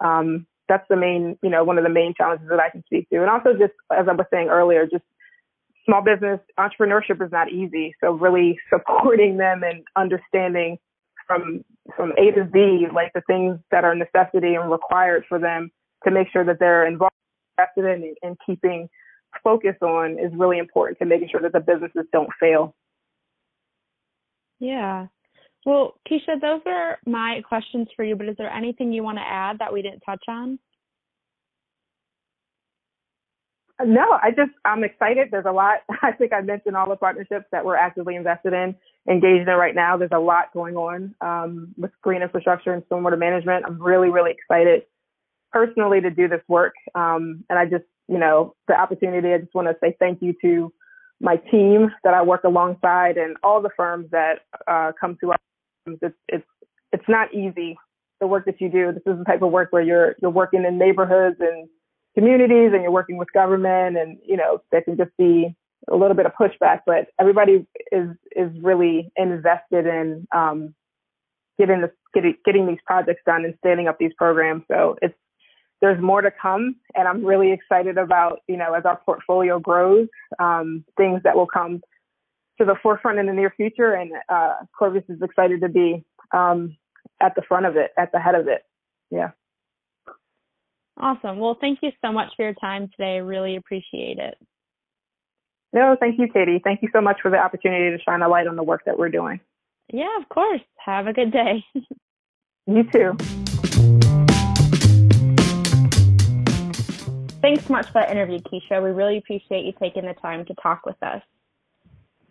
Um, 0.00 0.46
that's 0.68 0.86
the 0.88 0.96
main, 0.96 1.38
you 1.42 1.50
know, 1.50 1.64
one 1.64 1.78
of 1.78 1.84
the 1.84 1.90
main 1.90 2.14
challenges 2.14 2.48
that 2.48 2.60
I 2.60 2.70
can 2.70 2.84
speak 2.84 3.08
to. 3.10 3.20
And 3.20 3.30
also 3.30 3.52
just, 3.52 3.72
as 3.96 4.06
I 4.08 4.12
was 4.12 4.26
saying 4.32 4.48
earlier, 4.48 4.86
just 4.86 5.04
small 5.84 6.02
business 6.02 6.40
entrepreneurship 6.58 7.24
is 7.24 7.32
not 7.32 7.50
easy. 7.50 7.94
So 8.00 8.12
really 8.12 8.58
supporting 8.70 9.36
them 9.36 9.62
and 9.62 9.84
understanding 9.96 10.78
from, 11.26 11.64
from 11.96 12.12
A 12.12 12.30
to 12.32 12.48
Z, 12.52 12.86
like 12.94 13.12
the 13.14 13.22
things 13.26 13.58
that 13.70 13.84
are 13.84 13.94
necessity 13.94 14.54
and 14.54 14.70
required 14.70 15.24
for 15.28 15.38
them 15.38 15.70
to 16.04 16.10
make 16.10 16.28
sure 16.32 16.44
that 16.44 16.58
they're 16.58 16.86
involved 16.86 17.12
in, 17.76 18.14
in 18.22 18.36
keeping 18.44 18.88
focus 19.42 19.76
on 19.82 20.18
is 20.18 20.32
really 20.34 20.58
important 20.58 20.98
to 20.98 21.04
making 21.04 21.28
sure 21.28 21.40
that 21.40 21.52
the 21.52 21.60
businesses 21.60 22.06
don't 22.12 22.30
fail. 22.38 22.74
Yeah. 24.58 25.06
Well, 25.66 25.94
Keisha, 26.08 26.40
those 26.40 26.60
are 26.64 26.98
my 27.06 27.42
questions 27.46 27.88
for 27.96 28.04
you, 28.04 28.14
but 28.14 28.28
is 28.28 28.36
there 28.38 28.50
anything 28.50 28.92
you 28.92 29.02
want 29.02 29.18
to 29.18 29.24
add 29.26 29.58
that 29.58 29.72
we 29.72 29.82
didn't 29.82 30.00
touch 30.00 30.22
on? 30.28 30.60
No, 33.84 34.04
I 34.22 34.30
just 34.30 34.52
I'm 34.64 34.84
excited. 34.84 35.28
There's 35.30 35.44
a 35.44 35.52
lot. 35.52 35.78
I 36.02 36.12
think 36.12 36.32
I 36.32 36.40
mentioned 36.40 36.76
all 36.76 36.88
the 36.88 36.96
partnerships 36.96 37.46
that 37.50 37.64
we're 37.64 37.76
actively 37.76 38.14
invested 38.14 38.52
in, 38.52 38.76
engaged 39.10 39.48
in 39.48 39.54
right 39.54 39.74
now. 39.74 39.96
There's 39.96 40.12
a 40.14 40.20
lot 40.20 40.52
going 40.54 40.76
on 40.76 41.14
um, 41.20 41.74
with 41.76 41.90
green 42.00 42.22
infrastructure 42.22 42.72
and 42.72 42.84
stormwater 42.84 43.18
management. 43.18 43.64
I'm 43.66 43.82
really, 43.82 44.08
really 44.08 44.30
excited 44.30 44.82
personally 45.52 46.00
to 46.00 46.10
do 46.10 46.28
this 46.28 46.42
work. 46.48 46.74
Um, 46.94 47.44
and 47.50 47.58
I 47.58 47.64
just, 47.64 47.84
you 48.08 48.18
know, 48.18 48.54
the 48.68 48.74
opportunity. 48.74 49.34
I 49.34 49.38
just 49.38 49.54
want 49.54 49.66
to 49.66 49.74
say 49.80 49.96
thank 49.98 50.22
you 50.22 50.32
to 50.42 50.72
my 51.20 51.36
team 51.36 51.90
that 52.04 52.14
I 52.14 52.22
work 52.22 52.44
alongside 52.44 53.16
and 53.16 53.36
all 53.42 53.60
the 53.60 53.70
firms 53.76 54.06
that 54.12 54.40
uh, 54.68 54.92
come 54.98 55.18
to 55.22 55.32
us. 55.32 55.38
It's 55.86 56.16
it's 56.28 56.46
it's 56.92 57.08
not 57.08 57.32
easy 57.34 57.76
the 58.20 58.26
work 58.26 58.46
that 58.46 58.60
you 58.60 58.70
do. 58.70 58.92
This 58.92 59.02
is 59.06 59.18
the 59.18 59.24
type 59.24 59.42
of 59.42 59.50
work 59.50 59.72
where 59.72 59.82
you're 59.82 60.16
you're 60.20 60.30
working 60.30 60.64
in 60.64 60.78
neighborhoods 60.78 61.36
and 61.40 61.68
communities 62.16 62.70
and 62.72 62.82
you're 62.82 62.90
working 62.90 63.18
with 63.18 63.30
government 63.32 63.96
and 63.96 64.18
you 64.24 64.36
know 64.36 64.62
there 64.72 64.82
can 64.82 64.96
just 64.96 65.10
be 65.18 65.54
a 65.90 65.94
little 65.94 66.16
bit 66.16 66.24
of 66.24 66.32
pushback 66.32 66.80
but 66.86 67.08
everybody 67.20 67.66
is 67.92 68.08
is 68.34 68.50
really 68.62 69.12
invested 69.16 69.86
in 69.86 70.26
um, 70.34 70.74
getting 71.58 71.82
this 71.82 71.90
getting 72.14 72.34
getting 72.46 72.66
these 72.66 72.78
projects 72.86 73.20
done 73.26 73.44
and 73.44 73.54
standing 73.58 73.86
up 73.86 73.98
these 73.98 74.12
programs 74.16 74.62
so 74.70 74.96
it's 75.02 75.14
there's 75.82 76.02
more 76.02 76.22
to 76.22 76.30
come 76.30 76.74
and 76.94 77.06
i'm 77.06 77.22
really 77.22 77.52
excited 77.52 77.98
about 77.98 78.38
you 78.48 78.56
know 78.56 78.72
as 78.72 78.86
our 78.86 78.98
portfolio 79.04 79.58
grows 79.58 80.08
um, 80.38 80.82
things 80.96 81.20
that 81.22 81.36
will 81.36 81.46
come 81.46 81.82
to 82.58 82.64
the 82.64 82.76
forefront 82.82 83.18
in 83.18 83.26
the 83.26 83.32
near 83.32 83.52
future 83.56 83.92
and 83.92 84.12
uh, 84.28 84.54
Corvias 84.78 85.08
is 85.08 85.20
excited 85.22 85.60
to 85.60 85.68
be 85.68 86.04
um, 86.32 86.76
at 87.20 87.34
the 87.34 87.42
front 87.42 87.66
of 87.66 87.76
it 87.76 87.92
at 87.96 88.12
the 88.12 88.20
head 88.20 88.34
of 88.34 88.48
it 88.48 88.64
yeah 89.10 89.30
Awesome. 90.98 91.38
Well, 91.38 91.56
thank 91.60 91.80
you 91.82 91.90
so 92.02 92.10
much 92.10 92.32
for 92.36 92.44
your 92.44 92.54
time 92.54 92.88
today. 92.88 93.16
I 93.16 93.18
really 93.18 93.56
appreciate 93.56 94.18
it. 94.18 94.38
No, 95.72 95.94
thank 96.00 96.18
you, 96.18 96.26
Katie. 96.32 96.60
Thank 96.62 96.80
you 96.80 96.88
so 96.92 97.02
much 97.02 97.18
for 97.20 97.30
the 97.30 97.36
opportunity 97.36 97.94
to 97.94 98.02
shine 98.02 98.22
a 98.22 98.28
light 98.28 98.46
on 98.46 98.56
the 98.56 98.62
work 98.62 98.84
that 98.86 98.98
we're 98.98 99.10
doing. 99.10 99.40
Yeah, 99.92 100.16
of 100.18 100.28
course. 100.30 100.62
Have 100.78 101.06
a 101.06 101.12
good 101.12 101.32
day. 101.32 101.64
you 102.66 102.82
too. 102.84 103.16
Thanks 107.42 107.66
so 107.66 107.72
much 107.74 107.86
for 107.86 107.94
that 107.94 108.10
interview, 108.10 108.40
Keisha. 108.40 108.82
We 108.82 108.90
really 108.90 109.18
appreciate 109.18 109.66
you 109.66 109.72
taking 109.78 110.06
the 110.06 110.14
time 110.14 110.46
to 110.46 110.54
talk 110.54 110.86
with 110.86 111.00
us. 111.02 111.22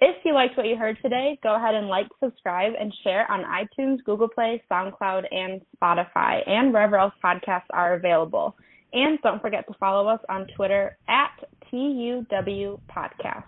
If 0.01 0.17
you 0.25 0.33
liked 0.33 0.57
what 0.57 0.67
you 0.67 0.75
heard 0.75 0.97
today, 1.01 1.39
go 1.41 1.55
ahead 1.55 1.73
and 1.73 1.87
like, 1.87 2.07
subscribe, 2.21 2.73
and 2.79 2.93
share 3.03 3.29
on 3.31 3.43
iTunes, 3.43 4.03
Google 4.03 4.27
Play, 4.27 4.61
SoundCloud, 4.69 5.23
and 5.31 5.61
Spotify, 5.81 6.47
and 6.47 6.73
wherever 6.73 6.97
else 6.97 7.13
podcasts 7.23 7.69
are 7.71 7.93
available. 7.93 8.55
And 8.91 9.19
don't 9.21 9.41
forget 9.41 9.65
to 9.67 9.73
follow 9.79 10.07
us 10.07 10.19
on 10.29 10.47
Twitter 10.55 10.97
at 11.07 11.31
TUW 11.71 12.79
Podcast. 12.89 13.43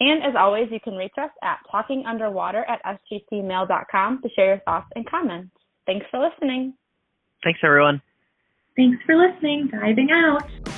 And 0.00 0.22
as 0.24 0.34
always, 0.38 0.68
you 0.70 0.80
can 0.80 0.94
reach 0.94 1.12
us 1.16 1.30
at 1.42 1.58
talkingunderwater 1.72 2.64
at 2.68 2.80
sgcmail.com 2.84 4.22
to 4.22 4.28
share 4.34 4.46
your 4.46 4.58
thoughts 4.64 4.88
and 4.94 5.08
comments. 5.08 5.52
Thanks 5.86 6.06
for 6.10 6.18
listening. 6.18 6.74
Thanks, 7.44 7.60
everyone. 7.64 8.02
Thanks 8.76 8.98
for 9.06 9.16
listening. 9.16 9.68
Diving 9.70 10.08
out. 10.10 10.71